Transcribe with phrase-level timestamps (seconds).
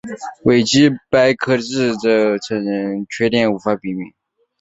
[0.03, 4.11] 即使是维基百科的支持者亦承认这个缺点无法避免。